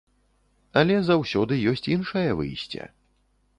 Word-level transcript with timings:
Але 0.81 0.95
заўсёды 1.09 1.53
ёсць 1.73 1.87
іншае 1.95 2.27
выйсце. 2.43 2.91